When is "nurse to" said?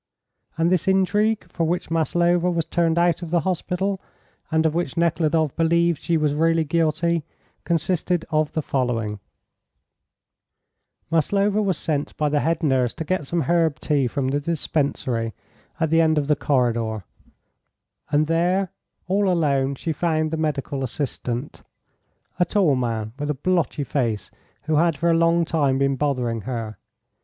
12.63-13.03